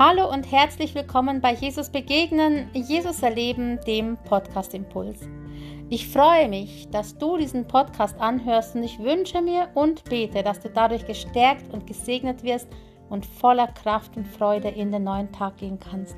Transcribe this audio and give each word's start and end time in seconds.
Hallo 0.00 0.32
und 0.32 0.52
herzlich 0.52 0.94
willkommen 0.94 1.40
bei 1.40 1.54
Jesus 1.54 1.90
Begegnen, 1.90 2.70
Jesus 2.72 3.20
Erleben, 3.20 3.80
dem 3.84 4.16
Podcast 4.16 4.72
Impuls. 4.72 5.28
Ich 5.88 6.06
freue 6.06 6.48
mich, 6.48 6.88
dass 6.90 7.18
du 7.18 7.36
diesen 7.36 7.66
Podcast 7.66 8.16
anhörst 8.20 8.76
und 8.76 8.84
ich 8.84 9.00
wünsche 9.00 9.42
mir 9.42 9.66
und 9.74 10.04
bete, 10.04 10.44
dass 10.44 10.60
du 10.60 10.70
dadurch 10.70 11.04
gestärkt 11.04 11.74
und 11.74 11.88
gesegnet 11.88 12.44
wirst 12.44 12.68
und 13.10 13.26
voller 13.26 13.66
Kraft 13.66 14.16
und 14.16 14.28
Freude 14.28 14.68
in 14.68 14.92
den 14.92 15.02
neuen 15.02 15.32
Tag 15.32 15.56
gehen 15.56 15.80
kannst. 15.80 16.14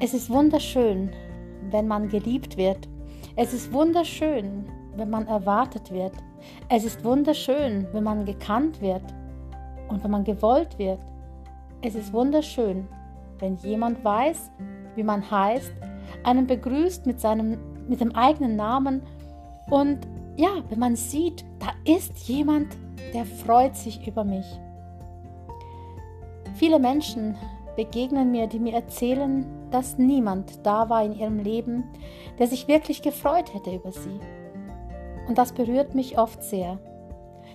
Es 0.00 0.12
ist 0.14 0.30
wunderschön, 0.30 1.12
wenn 1.70 1.86
man 1.86 2.08
geliebt 2.08 2.56
wird. 2.56 2.88
Es 3.36 3.52
ist 3.54 3.72
wunderschön, 3.72 4.68
wenn 4.96 5.10
man 5.10 5.28
erwartet 5.28 5.92
wird. 5.92 6.14
Es 6.68 6.84
ist 6.84 7.04
wunderschön, 7.04 7.86
wenn 7.92 8.02
man 8.02 8.24
gekannt 8.24 8.80
wird 8.80 9.04
und 9.88 10.02
wenn 10.02 10.10
man 10.10 10.24
gewollt 10.24 10.76
wird. 10.76 10.98
Es 11.82 11.94
ist 11.94 12.12
wunderschön, 12.12 12.86
wenn 13.38 13.56
jemand 13.56 14.04
weiß, 14.04 14.50
wie 14.96 15.02
man 15.02 15.30
heißt, 15.30 15.72
einen 16.24 16.46
begrüßt 16.46 17.06
mit, 17.06 17.20
seinem, 17.20 17.56
mit 17.88 18.00
dem 18.00 18.14
eigenen 18.14 18.56
Namen 18.56 19.02
und 19.70 20.06
ja, 20.36 20.50
wenn 20.68 20.78
man 20.78 20.96
sieht, 20.96 21.44
da 21.58 21.68
ist 21.90 22.28
jemand, 22.28 22.76
der 23.14 23.24
freut 23.24 23.76
sich 23.76 24.06
über 24.06 24.24
mich. 24.24 24.46
Viele 26.54 26.78
Menschen 26.78 27.36
begegnen 27.76 28.30
mir, 28.30 28.46
die 28.46 28.58
mir 28.58 28.74
erzählen, 28.74 29.46
dass 29.70 29.96
niemand 29.96 30.66
da 30.66 30.90
war 30.90 31.02
in 31.02 31.14
ihrem 31.14 31.38
Leben, 31.38 31.84
der 32.38 32.46
sich 32.46 32.68
wirklich 32.68 33.00
gefreut 33.00 33.54
hätte 33.54 33.74
über 33.74 33.92
sie. 33.92 34.20
Und 35.28 35.38
das 35.38 35.52
berührt 35.52 35.94
mich 35.94 36.18
oft 36.18 36.42
sehr. 36.42 36.78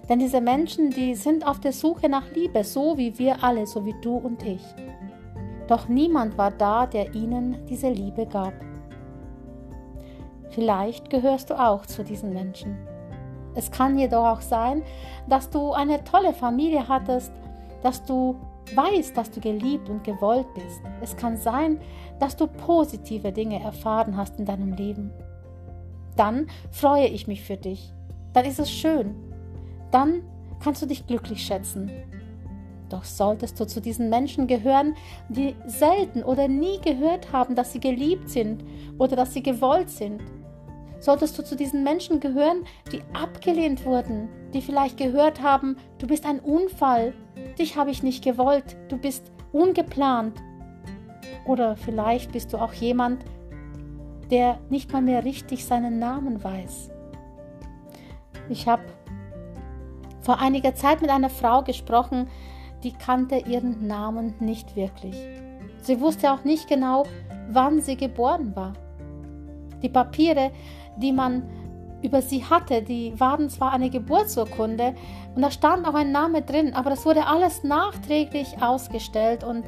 Denn 0.07 0.19
diese 0.19 0.41
Menschen, 0.41 0.91
die 0.91 1.15
sind 1.15 1.47
auf 1.47 1.59
der 1.59 1.73
Suche 1.73 2.09
nach 2.09 2.31
Liebe, 2.31 2.63
so 2.63 2.97
wie 2.97 3.17
wir 3.17 3.43
alle, 3.43 3.65
so 3.65 3.85
wie 3.85 3.95
du 4.01 4.17
und 4.17 4.43
ich. 4.43 4.63
Doch 5.67 5.87
niemand 5.87 6.37
war 6.37 6.51
da, 6.51 6.85
der 6.85 7.15
ihnen 7.15 7.65
diese 7.67 7.89
Liebe 7.89 8.25
gab. 8.27 8.53
Vielleicht 10.49 11.09
gehörst 11.09 11.49
du 11.49 11.59
auch 11.59 11.85
zu 11.85 12.03
diesen 12.03 12.33
Menschen. 12.33 12.77
Es 13.55 13.71
kann 13.71 13.97
jedoch 13.97 14.25
auch 14.25 14.41
sein, 14.41 14.83
dass 15.27 15.49
du 15.49 15.71
eine 15.71 16.03
tolle 16.03 16.33
Familie 16.33 16.87
hattest, 16.87 17.31
dass 17.81 18.03
du 18.05 18.35
weißt, 18.73 19.15
dass 19.17 19.31
du 19.31 19.39
geliebt 19.39 19.89
und 19.89 20.03
gewollt 20.03 20.47
bist. 20.53 20.81
Es 21.01 21.15
kann 21.15 21.37
sein, 21.37 21.79
dass 22.19 22.35
du 22.35 22.47
positive 22.47 23.31
Dinge 23.31 23.61
erfahren 23.61 24.17
hast 24.17 24.39
in 24.39 24.45
deinem 24.45 24.73
Leben. 24.73 25.11
Dann 26.15 26.47
freue 26.71 27.07
ich 27.07 27.27
mich 27.27 27.43
für 27.43 27.57
dich. 27.57 27.91
Dann 28.33 28.45
ist 28.45 28.59
es 28.59 28.71
schön, 28.71 29.15
dann 29.95 30.23
kannst 30.61 30.81
du 30.81 30.87
dich 30.87 31.07
glücklich 31.07 31.41
schätzen. 31.41 31.89
Doch 32.89 33.05
solltest 33.05 33.57
du 33.57 33.65
zu 33.65 33.79
diesen 33.79 34.09
Menschen 34.09 34.45
gehören, 34.45 34.93
die 35.29 35.55
selten 35.65 36.21
oder 36.21 36.49
nie 36.49 36.81
gehört 36.81 37.31
haben, 37.31 37.55
dass 37.55 37.71
sie 37.71 37.79
geliebt 37.79 38.29
sind 38.29 38.65
oder 38.97 39.15
dass 39.15 39.33
sie 39.33 39.41
gewollt 39.41 39.89
sind. 39.89 40.21
Solltest 40.99 41.37
du 41.37 41.45
zu 41.45 41.55
diesen 41.55 41.83
Menschen 41.83 42.19
gehören, 42.19 42.65
die 42.91 43.03
abgelehnt 43.13 43.85
wurden, 43.85 44.27
die 44.53 44.61
vielleicht 44.61 44.97
gehört 44.97 45.41
haben, 45.41 45.77
du 45.97 46.07
bist 46.07 46.25
ein 46.25 46.41
Unfall, 46.41 47.13
dich 47.57 47.77
habe 47.77 47.89
ich 47.89 48.03
nicht 48.03 48.21
gewollt, 48.21 48.75
du 48.89 48.97
bist 48.97 49.31
ungeplant. 49.53 50.43
Oder 51.45 51.77
vielleicht 51.77 52.33
bist 52.33 52.51
du 52.51 52.57
auch 52.57 52.73
jemand, 52.73 53.23
der 54.29 54.59
nicht 54.69 54.91
mal 54.91 55.01
mehr 55.01 55.23
richtig 55.23 55.63
seinen 55.63 55.99
Namen 55.99 56.43
weiß. 56.43 56.89
Ich 58.49 58.67
habe 58.67 58.83
vor 60.25 60.39
einiger 60.39 60.73
Zeit 60.73 61.01
mit 61.01 61.11
einer 61.11 61.29
Frau 61.29 61.61
gesprochen, 61.61 62.27
die 62.83 62.91
kannte 62.91 63.37
ihren 63.37 63.85
Namen 63.87 64.33
nicht 64.39 64.75
wirklich. 64.75 65.15
Sie 65.81 66.01
wusste 66.01 66.33
auch 66.33 66.43
nicht 66.43 66.67
genau, 66.67 67.03
wann 67.51 67.79
sie 67.79 67.95
geboren 67.95 68.55
war. 68.55 68.73
Die 69.83 69.89
Papiere, 69.89 70.51
die 70.97 71.11
man 71.11 71.47
über 72.01 72.21
sie 72.21 72.43
hatte, 72.43 72.81
die 72.81 73.17
waren 73.19 73.49
zwar 73.49 73.71
eine 73.71 73.89
Geburtsurkunde 73.89 74.95
und 75.35 75.41
da 75.41 75.51
stand 75.51 75.87
auch 75.87 75.93
ein 75.93 76.11
Name 76.11 76.41
drin, 76.41 76.73
aber 76.73 76.89
das 76.89 77.05
wurde 77.05 77.27
alles 77.27 77.63
nachträglich 77.63 78.61
ausgestellt 78.61 79.43
und 79.43 79.63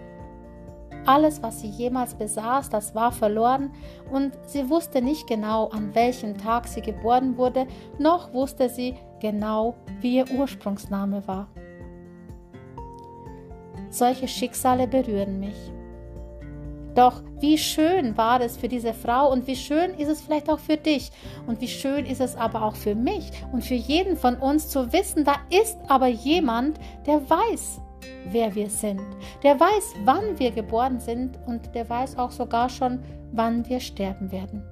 alles, 1.08 1.42
was 1.42 1.62
sie 1.62 1.70
jemals 1.70 2.16
besaß, 2.16 2.70
das 2.70 2.94
war 2.94 3.12
verloren 3.12 3.72
und 4.12 4.34
sie 4.46 4.70
wusste 4.70 5.02
nicht 5.02 5.28
genau, 5.28 5.70
an 5.70 5.96
welchem 5.96 6.38
Tag 6.38 6.68
sie 6.68 6.82
geboren 6.82 7.38
wurde, 7.38 7.66
noch 7.98 8.34
wusste 8.34 8.70
sie 8.70 8.96
genau, 9.20 9.76
wie 10.02 10.18
ihr 10.18 10.30
Ursprungsname 10.32 11.28
war. 11.28 11.48
Solche 13.90 14.28
Schicksale 14.28 14.88
berühren 14.88 15.40
mich. 15.40 15.56
Doch 16.94 17.22
wie 17.40 17.60
schön 17.60 18.18
war 18.18 18.42
es 18.42 18.58
für 18.58 18.68
diese 18.68 18.94
Frau 18.94 19.32
und 19.32 19.46
wie 19.46 19.56
schön 19.56 19.94
ist 19.94 20.10
es 20.10 20.22
vielleicht 20.22 20.50
auch 20.50 20.58
für 20.58 20.78
dich 20.78 21.12
und 21.46 21.62
wie 21.62 21.68
schön 21.68 22.06
ist 22.08 22.22
es 22.22 22.36
aber 22.36 22.64
auch 22.64 22.76
für 22.76 22.96
mich 22.96 23.32
und 23.54 23.64
für 23.64 23.76
jeden 23.76 24.18
von 24.18 24.36
uns 24.36 24.70
zu 24.70 24.92
wissen, 24.92 25.24
da 25.24 25.36
ist 25.52 25.78
aber 25.88 26.08
jemand, 26.08 26.80
der 27.06 27.22
weiß, 27.30 27.82
wer 28.32 28.54
wir 28.56 28.70
sind. 28.70 29.02
Der 29.44 29.60
weiß, 29.60 29.96
wann 30.06 30.38
wir 30.40 30.52
geboren 30.52 31.00
sind 31.00 31.38
und 31.46 31.74
der 31.76 31.90
weiß 31.90 32.18
auch 32.18 32.32
sogar 32.32 32.70
schon, 32.70 33.00
wann 33.32 33.68
wir 33.68 33.80
sterben 33.80 34.32
werden. 34.32 34.64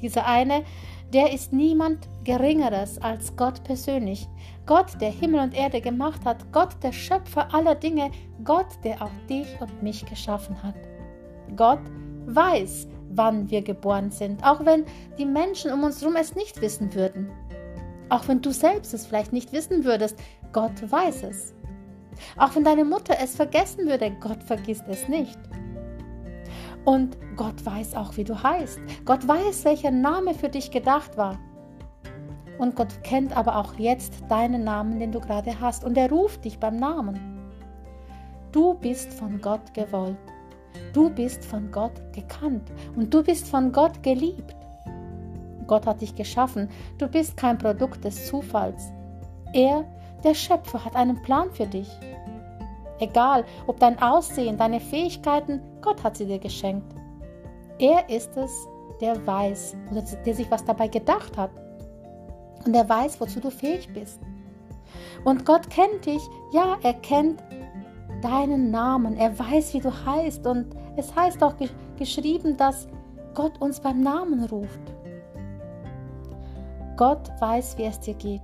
Dieser 0.00 0.26
eine, 0.26 0.64
der 1.12 1.32
ist 1.32 1.52
niemand 1.52 2.08
Geringeres 2.24 3.00
als 3.00 3.36
Gott 3.36 3.62
persönlich. 3.64 4.28
Gott, 4.66 5.00
der 5.00 5.10
Himmel 5.10 5.40
und 5.40 5.54
Erde 5.54 5.80
gemacht 5.80 6.24
hat. 6.24 6.50
Gott, 6.52 6.70
der 6.82 6.92
Schöpfer 6.92 7.54
aller 7.54 7.74
Dinge. 7.74 8.10
Gott, 8.44 8.66
der 8.82 9.00
auch 9.02 9.10
dich 9.28 9.46
und 9.60 9.82
mich 9.82 10.04
geschaffen 10.06 10.60
hat. 10.62 10.74
Gott 11.56 11.80
weiß, 12.26 12.88
wann 13.10 13.50
wir 13.50 13.62
geboren 13.62 14.10
sind, 14.10 14.42
auch 14.44 14.64
wenn 14.64 14.84
die 15.18 15.26
Menschen 15.26 15.72
um 15.72 15.84
uns 15.84 16.00
herum 16.00 16.16
es 16.16 16.34
nicht 16.34 16.60
wissen 16.60 16.94
würden. 16.94 17.30
Auch 18.08 18.26
wenn 18.28 18.40
du 18.40 18.50
selbst 18.50 18.94
es 18.94 19.06
vielleicht 19.06 19.32
nicht 19.32 19.52
wissen 19.52 19.84
würdest, 19.84 20.18
Gott 20.52 20.90
weiß 20.90 21.24
es. 21.24 21.54
Auch 22.36 22.54
wenn 22.54 22.64
deine 22.64 22.84
Mutter 22.84 23.14
es 23.22 23.36
vergessen 23.36 23.86
würde, 23.86 24.10
Gott 24.20 24.42
vergisst 24.42 24.84
es 24.88 25.08
nicht. 25.08 25.38
Und 26.84 27.16
Gott 27.36 27.64
weiß 27.64 27.94
auch, 27.94 28.16
wie 28.16 28.24
du 28.24 28.42
heißt. 28.42 28.80
Gott 29.04 29.26
weiß, 29.26 29.64
welcher 29.64 29.90
Name 29.90 30.34
für 30.34 30.48
dich 30.48 30.70
gedacht 30.70 31.16
war. 31.16 31.38
Und 32.58 32.76
Gott 32.76 33.02
kennt 33.02 33.36
aber 33.36 33.56
auch 33.56 33.74
jetzt 33.78 34.14
deinen 34.28 34.64
Namen, 34.64 34.98
den 34.98 35.12
du 35.12 35.20
gerade 35.20 35.60
hast. 35.60 35.84
Und 35.84 35.96
er 35.96 36.10
ruft 36.10 36.44
dich 36.44 36.58
beim 36.58 36.76
Namen. 36.76 37.18
Du 38.52 38.74
bist 38.74 39.12
von 39.12 39.40
Gott 39.40 39.72
gewollt. 39.74 40.16
Du 40.92 41.08
bist 41.08 41.44
von 41.44 41.70
Gott 41.70 42.12
gekannt. 42.12 42.70
Und 42.96 43.12
du 43.12 43.22
bist 43.22 43.48
von 43.48 43.72
Gott 43.72 44.02
geliebt. 44.02 44.54
Gott 45.66 45.86
hat 45.86 46.02
dich 46.02 46.14
geschaffen. 46.14 46.68
Du 46.98 47.06
bist 47.06 47.36
kein 47.36 47.58
Produkt 47.58 48.04
des 48.04 48.26
Zufalls. 48.26 48.92
Er, 49.52 49.84
der 50.24 50.34
Schöpfer, 50.34 50.84
hat 50.84 50.96
einen 50.96 51.20
Plan 51.22 51.50
für 51.50 51.66
dich. 51.66 51.88
Egal, 52.98 53.44
ob 53.66 53.80
dein 53.80 54.00
Aussehen, 54.00 54.56
deine 54.56 54.80
Fähigkeiten, 54.80 55.60
Gott 55.80 56.02
hat 56.04 56.16
sie 56.16 56.26
dir 56.26 56.38
geschenkt. 56.38 56.94
Er 57.78 58.08
ist 58.08 58.36
es, 58.36 58.68
der 59.00 59.26
weiß 59.26 59.76
der 60.24 60.34
sich 60.34 60.50
was 60.50 60.64
dabei 60.64 60.88
gedacht 60.88 61.36
hat. 61.36 61.50
Und 62.64 62.74
er 62.74 62.88
weiß, 62.88 63.20
wozu 63.20 63.40
du 63.40 63.50
fähig 63.50 63.92
bist. 63.92 64.20
Und 65.24 65.44
Gott 65.44 65.68
kennt 65.70 66.06
dich, 66.06 66.22
ja, 66.52 66.76
er 66.82 66.94
kennt 66.94 67.42
deinen 68.22 68.70
Namen, 68.70 69.16
er 69.16 69.36
weiß, 69.36 69.74
wie 69.74 69.80
du 69.80 69.90
heißt. 69.90 70.46
Und 70.46 70.66
es 70.96 71.14
heißt 71.14 71.42
auch 71.42 71.54
geschrieben, 71.98 72.56
dass 72.56 72.86
Gott 73.34 73.60
uns 73.60 73.80
beim 73.80 74.00
Namen 74.00 74.44
ruft. 74.44 74.80
Gott 76.96 77.30
weiß, 77.40 77.78
wie 77.78 77.84
es 77.84 77.98
dir 77.98 78.14
geht. 78.14 78.42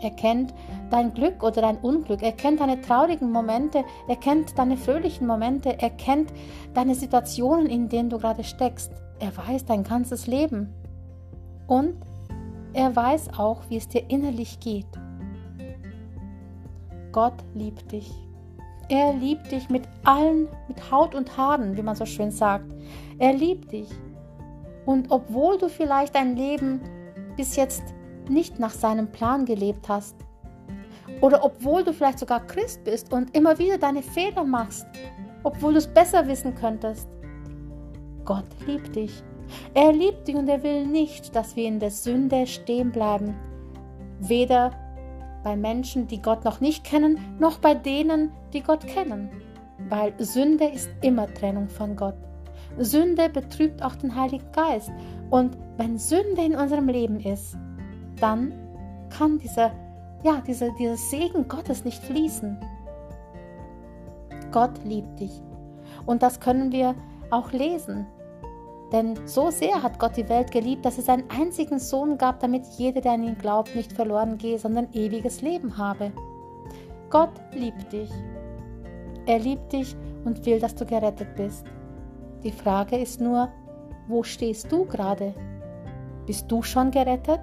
Er 0.00 0.10
kennt 0.10 0.54
dein 0.90 1.12
Glück 1.12 1.42
oder 1.42 1.62
dein 1.62 1.76
Unglück. 1.78 2.22
Er 2.22 2.32
kennt 2.32 2.60
deine 2.60 2.80
traurigen 2.80 3.30
Momente. 3.30 3.84
Er 4.08 4.16
kennt 4.16 4.58
deine 4.58 4.76
fröhlichen 4.76 5.26
Momente. 5.26 5.76
Er 5.78 5.90
kennt 5.90 6.32
deine 6.74 6.94
Situationen, 6.94 7.66
in 7.66 7.88
denen 7.88 8.10
du 8.10 8.18
gerade 8.18 8.44
steckst. 8.44 8.92
Er 9.18 9.36
weiß 9.36 9.66
dein 9.66 9.84
ganzes 9.84 10.26
Leben. 10.26 10.72
Und 11.66 11.96
er 12.72 12.94
weiß 12.94 13.38
auch, 13.38 13.62
wie 13.68 13.76
es 13.76 13.88
dir 13.88 14.08
innerlich 14.08 14.60
geht. 14.60 14.86
Gott 17.12 17.34
liebt 17.54 17.92
dich. 17.92 18.10
Er 18.88 19.12
liebt 19.12 19.52
dich 19.52 19.68
mit 19.68 19.82
allen, 20.04 20.48
mit 20.66 20.90
Haut 20.90 21.14
und 21.14 21.36
Haaren, 21.36 21.76
wie 21.76 21.82
man 21.82 21.94
so 21.94 22.06
schön 22.06 22.30
sagt. 22.30 22.72
Er 23.18 23.32
liebt 23.32 23.72
dich. 23.72 23.88
Und 24.86 25.10
obwohl 25.10 25.58
du 25.58 25.68
vielleicht 25.68 26.14
dein 26.14 26.36
Leben 26.36 26.80
bis 27.36 27.54
jetzt 27.56 27.82
nicht 28.30 28.58
nach 28.58 28.70
seinem 28.70 29.10
Plan 29.10 29.44
gelebt 29.44 29.88
hast. 29.88 30.16
Oder 31.20 31.44
obwohl 31.44 31.84
du 31.84 31.92
vielleicht 31.92 32.18
sogar 32.18 32.46
Christ 32.46 32.84
bist 32.84 33.12
und 33.12 33.36
immer 33.36 33.58
wieder 33.58 33.78
deine 33.78 34.02
Fehler 34.02 34.44
machst, 34.44 34.86
obwohl 35.42 35.72
du 35.72 35.78
es 35.78 35.86
besser 35.86 36.26
wissen 36.26 36.54
könntest. 36.54 37.08
Gott 38.24 38.46
liebt 38.66 38.94
dich. 38.94 39.22
Er 39.74 39.92
liebt 39.92 40.28
dich 40.28 40.36
und 40.36 40.48
er 40.48 40.62
will 40.62 40.86
nicht, 40.86 41.34
dass 41.34 41.56
wir 41.56 41.66
in 41.66 41.80
der 41.80 41.90
Sünde 41.90 42.46
stehen 42.46 42.92
bleiben. 42.92 43.34
Weder 44.20 44.70
bei 45.42 45.56
Menschen, 45.56 46.06
die 46.06 46.22
Gott 46.22 46.44
noch 46.44 46.60
nicht 46.60 46.84
kennen, 46.84 47.18
noch 47.38 47.58
bei 47.58 47.74
denen, 47.74 48.30
die 48.52 48.62
Gott 48.62 48.86
kennen. 48.86 49.30
Weil 49.88 50.12
Sünde 50.18 50.66
ist 50.66 50.90
immer 51.00 51.32
Trennung 51.32 51.68
von 51.68 51.96
Gott. 51.96 52.16
Sünde 52.78 53.28
betrübt 53.28 53.82
auch 53.82 53.96
den 53.96 54.14
Heiligen 54.14 54.52
Geist. 54.52 54.90
Und 55.30 55.56
wenn 55.76 55.98
Sünde 55.98 56.42
in 56.44 56.54
unserem 56.54 56.88
Leben 56.88 57.20
ist, 57.20 57.56
dann 58.20 58.52
kann 59.10 59.38
dieser, 59.38 59.72
ja, 60.22 60.40
dieser, 60.46 60.70
dieser 60.78 60.96
Segen 60.96 61.48
Gottes 61.48 61.84
nicht 61.84 62.02
fließen. 62.02 62.58
Gott 64.52 64.84
liebt 64.84 65.20
dich. 65.20 65.42
Und 66.06 66.22
das 66.22 66.40
können 66.40 66.72
wir 66.72 66.94
auch 67.30 67.52
lesen. 67.52 68.06
Denn 68.92 69.14
so 69.26 69.50
sehr 69.50 69.82
hat 69.82 69.98
Gott 70.00 70.16
die 70.16 70.28
Welt 70.28 70.50
geliebt, 70.50 70.84
dass 70.84 70.98
es 70.98 71.08
einen 71.08 71.30
einzigen 71.30 71.78
Sohn 71.78 72.18
gab, 72.18 72.40
damit 72.40 72.66
jeder, 72.76 73.00
der 73.00 73.12
an 73.12 73.22
ihn 73.22 73.38
glaubt, 73.38 73.74
nicht 73.76 73.92
verloren 73.92 74.36
gehe, 74.36 74.58
sondern 74.58 74.88
ewiges 74.92 75.42
Leben 75.42 75.78
habe. 75.78 76.12
Gott 77.08 77.30
liebt 77.52 77.92
dich. 77.92 78.10
Er 79.26 79.38
liebt 79.38 79.72
dich 79.72 79.96
und 80.24 80.44
will, 80.44 80.58
dass 80.58 80.74
du 80.74 80.84
gerettet 80.84 81.36
bist. 81.36 81.66
Die 82.42 82.50
Frage 82.50 82.96
ist 82.96 83.20
nur, 83.20 83.48
wo 84.08 84.24
stehst 84.24 84.72
du 84.72 84.86
gerade? 84.86 85.34
Bist 86.26 86.50
du 86.50 86.62
schon 86.62 86.90
gerettet? 86.90 87.40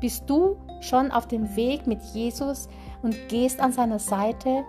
Bist 0.00 0.28
du 0.28 0.56
schon 0.80 1.10
auf 1.10 1.28
dem 1.28 1.56
Weg 1.56 1.86
mit 1.86 2.02
Jesus 2.14 2.68
und 3.02 3.16
gehst 3.28 3.60
an 3.60 3.72
seiner 3.72 3.98
Seite 3.98 4.64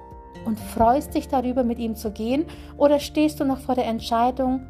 und 0.45 0.59
freust 0.59 1.13
dich 1.15 1.27
darüber, 1.27 1.63
mit 1.63 1.79
ihm 1.79 1.95
zu 1.95 2.11
gehen? 2.11 2.45
Oder 2.77 2.99
stehst 2.99 3.39
du 3.39 3.45
noch 3.45 3.59
vor 3.59 3.75
der 3.75 3.85
Entscheidung, 3.85 4.61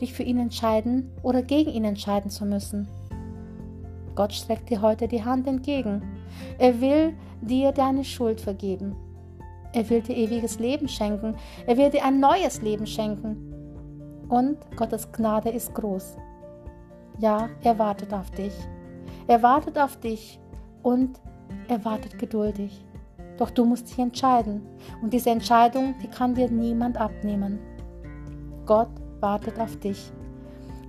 dich 0.00 0.12
für 0.12 0.22
ihn 0.22 0.38
entscheiden 0.38 1.10
oder 1.22 1.42
gegen 1.42 1.70
ihn 1.70 1.84
entscheiden 1.84 2.30
zu 2.30 2.44
müssen? 2.44 2.88
Gott 4.14 4.32
streckt 4.32 4.70
dir 4.70 4.82
heute 4.82 5.06
die 5.06 5.24
Hand 5.24 5.46
entgegen. 5.46 6.02
Er 6.58 6.80
will 6.80 7.14
dir 7.40 7.72
deine 7.72 8.04
Schuld 8.04 8.40
vergeben. 8.40 8.96
Er 9.72 9.88
will 9.90 10.00
dir 10.00 10.16
ewiges 10.16 10.58
Leben 10.58 10.88
schenken. 10.88 11.36
Er 11.66 11.76
will 11.76 11.90
dir 11.90 12.04
ein 12.04 12.18
neues 12.18 12.62
Leben 12.62 12.86
schenken. 12.86 13.54
Und 14.28 14.58
Gottes 14.76 15.12
Gnade 15.12 15.50
ist 15.50 15.74
groß. 15.74 16.16
Ja, 17.18 17.48
er 17.62 17.78
wartet 17.78 18.12
auf 18.12 18.30
dich. 18.30 18.52
Er 19.26 19.42
wartet 19.42 19.78
auf 19.78 19.98
dich 19.98 20.40
und 20.82 21.20
er 21.68 21.84
wartet 21.84 22.18
geduldig. 22.18 22.84
Doch 23.38 23.50
du 23.50 23.64
musst 23.64 23.88
dich 23.88 23.98
entscheiden. 23.98 24.62
Und 25.02 25.12
diese 25.12 25.30
Entscheidung, 25.30 25.94
die 26.02 26.08
kann 26.08 26.34
dir 26.34 26.50
niemand 26.50 26.96
abnehmen. 26.96 27.58
Gott 28.66 28.90
wartet 29.20 29.58
auf 29.60 29.76
dich. 29.76 30.12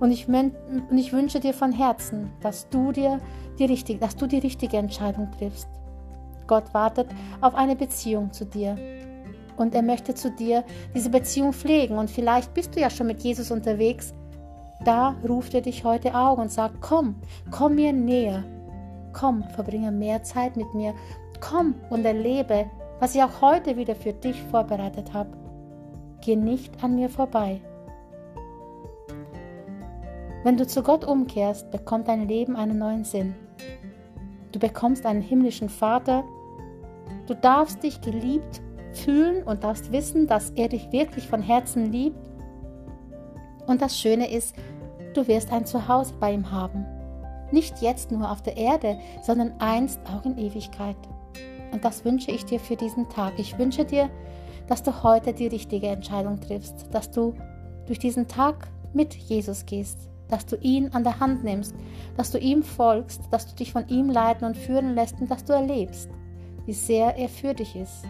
Und 0.00 0.10
ich, 0.12 0.26
und 0.28 0.96
ich 0.96 1.12
wünsche 1.12 1.40
dir 1.40 1.54
von 1.54 1.72
Herzen, 1.72 2.30
dass 2.40 2.68
du 2.70 2.90
dir 2.90 3.20
die 3.58 3.66
richtige, 3.66 4.00
dass 4.00 4.16
du 4.16 4.26
die 4.26 4.38
richtige 4.38 4.78
Entscheidung 4.78 5.30
triffst. 5.38 5.68
Gott 6.46 6.72
wartet 6.74 7.08
auf 7.40 7.54
eine 7.54 7.76
Beziehung 7.76 8.32
zu 8.32 8.44
dir. 8.44 8.76
Und 9.56 9.74
er 9.74 9.82
möchte 9.82 10.14
zu 10.14 10.30
dir 10.30 10.64
diese 10.94 11.10
Beziehung 11.10 11.52
pflegen. 11.52 11.98
Und 11.98 12.10
vielleicht 12.10 12.54
bist 12.54 12.74
du 12.74 12.80
ja 12.80 12.88
schon 12.88 13.06
mit 13.06 13.20
Jesus 13.20 13.50
unterwegs. 13.50 14.14
Da 14.84 15.16
ruft 15.28 15.54
er 15.54 15.60
dich 15.60 15.84
heute 15.84 16.14
auch 16.14 16.38
und 16.38 16.50
sagt, 16.50 16.80
komm, 16.80 17.16
komm 17.50 17.74
mir 17.74 17.92
näher. 17.92 18.44
Komm, 19.12 19.44
verbringe 19.54 19.90
mehr 19.90 20.22
Zeit 20.22 20.56
mit 20.56 20.72
mir. 20.74 20.94
Komm 21.40 21.74
und 21.90 22.04
erlebe, 22.04 22.66
was 22.98 23.14
ich 23.14 23.22
auch 23.22 23.40
heute 23.40 23.76
wieder 23.76 23.94
für 23.94 24.12
dich 24.12 24.42
vorbereitet 24.44 25.12
habe. 25.12 25.30
Geh 26.22 26.36
nicht 26.36 26.82
an 26.82 26.94
mir 26.94 27.08
vorbei. 27.08 27.60
Wenn 30.42 30.56
du 30.56 30.66
zu 30.66 30.82
Gott 30.82 31.04
umkehrst, 31.04 31.70
bekommt 31.70 32.08
dein 32.08 32.26
Leben 32.26 32.56
einen 32.56 32.78
neuen 32.78 33.04
Sinn. 33.04 33.34
Du 34.52 34.58
bekommst 34.58 35.04
einen 35.04 35.20
himmlischen 35.20 35.68
Vater. 35.68 36.24
Du 37.26 37.34
darfst 37.34 37.82
dich 37.82 38.00
geliebt 38.00 38.62
fühlen 38.92 39.42
und 39.44 39.64
darfst 39.64 39.92
wissen, 39.92 40.26
dass 40.26 40.50
er 40.50 40.68
dich 40.68 40.90
wirklich 40.92 41.28
von 41.28 41.42
Herzen 41.42 41.92
liebt. 41.92 42.18
Und 43.66 43.82
das 43.82 43.98
Schöne 43.98 44.30
ist, 44.30 44.56
du 45.14 45.26
wirst 45.28 45.52
ein 45.52 45.66
Zuhause 45.66 46.14
bei 46.18 46.32
ihm 46.32 46.50
haben. 46.50 46.86
Nicht 47.52 47.82
jetzt 47.82 48.12
nur 48.12 48.30
auf 48.30 48.42
der 48.42 48.56
Erde, 48.56 48.98
sondern 49.22 49.54
einst 49.58 50.00
auch 50.06 50.24
in 50.24 50.38
Ewigkeit. 50.38 50.96
Und 51.72 51.84
das 51.84 52.04
wünsche 52.04 52.30
ich 52.30 52.44
dir 52.44 52.60
für 52.60 52.76
diesen 52.76 53.08
Tag. 53.08 53.32
Ich 53.38 53.58
wünsche 53.58 53.84
dir, 53.84 54.08
dass 54.68 54.82
du 54.82 55.02
heute 55.02 55.32
die 55.32 55.48
richtige 55.48 55.88
Entscheidung 55.88 56.40
triffst, 56.40 56.86
dass 56.92 57.10
du 57.10 57.34
durch 57.86 57.98
diesen 57.98 58.28
Tag 58.28 58.68
mit 58.92 59.14
Jesus 59.14 59.66
gehst, 59.66 60.08
dass 60.28 60.46
du 60.46 60.56
ihn 60.56 60.90
an 60.92 61.02
der 61.02 61.18
Hand 61.18 61.42
nimmst, 61.42 61.74
dass 62.16 62.30
du 62.30 62.38
ihm 62.38 62.62
folgst, 62.62 63.22
dass 63.30 63.46
du 63.46 63.56
dich 63.56 63.72
von 63.72 63.88
ihm 63.88 64.10
leiten 64.10 64.46
und 64.46 64.56
führen 64.56 64.94
lässt 64.94 65.20
und 65.20 65.30
dass 65.30 65.44
du 65.44 65.52
erlebst, 65.52 66.08
wie 66.66 66.72
sehr 66.72 67.16
er 67.16 67.28
für 67.28 67.52
dich 67.54 67.74
ist 67.74 68.04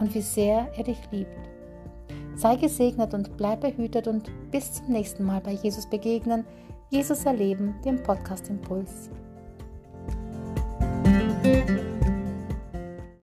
und 0.00 0.14
wie 0.14 0.20
sehr 0.20 0.68
er 0.76 0.84
dich 0.84 0.98
liebt. 1.12 1.49
Sei 2.40 2.56
gesegnet 2.56 3.12
und 3.12 3.36
bleib 3.36 3.60
behütet 3.60 4.08
und 4.08 4.30
bis 4.50 4.72
zum 4.72 4.86
nächsten 4.86 5.26
Mal 5.26 5.42
bei 5.42 5.52
Jesus 5.52 5.84
begegnen, 5.84 6.46
Jesus 6.88 7.26
erleben, 7.26 7.74
dem 7.84 8.02
Podcast 8.02 8.48
Impuls. 8.48 9.10